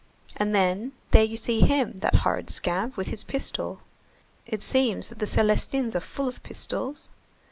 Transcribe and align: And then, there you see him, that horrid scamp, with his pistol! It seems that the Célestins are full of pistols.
And 0.35 0.55
then, 0.55 0.93
there 1.11 1.21
you 1.21 1.37
see 1.37 1.59
him, 1.61 1.99
that 1.99 2.15
horrid 2.25 2.49
scamp, 2.49 2.97
with 2.97 3.09
his 3.09 3.23
pistol! 3.23 3.81
It 4.47 4.63
seems 4.63 5.09
that 5.09 5.19
the 5.19 5.27
Célestins 5.27 5.93
are 5.93 5.99
full 5.99 6.27
of 6.27 6.41
pistols. 6.41 7.07